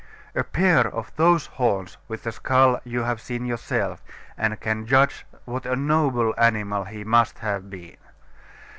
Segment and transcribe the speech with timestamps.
[0.33, 4.01] A pair of those horns with the skull you have seen yourself,
[4.35, 7.97] and can judge what a noble animal he must have been.